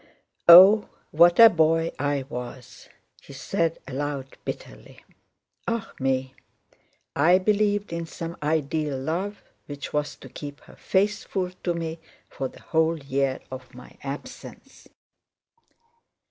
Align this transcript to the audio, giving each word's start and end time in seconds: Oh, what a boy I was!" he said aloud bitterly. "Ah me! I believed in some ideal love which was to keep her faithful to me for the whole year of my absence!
Oh, 0.49 0.89
what 1.11 1.37
a 1.39 1.47
boy 1.47 1.91
I 1.99 2.23
was!" 2.27 2.89
he 3.21 3.33
said 3.33 3.77
aloud 3.87 4.35
bitterly. 4.45 5.03
"Ah 5.67 5.91
me! 5.99 6.33
I 7.15 7.37
believed 7.37 7.93
in 7.93 8.07
some 8.07 8.35
ideal 8.41 8.97
love 8.97 9.43
which 9.67 9.93
was 9.93 10.15
to 10.15 10.27
keep 10.27 10.59
her 10.61 10.75
faithful 10.75 11.51
to 11.63 11.75
me 11.75 11.99
for 12.27 12.47
the 12.47 12.61
whole 12.63 12.97
year 12.97 13.41
of 13.51 13.75
my 13.75 13.95
absence! 14.01 14.87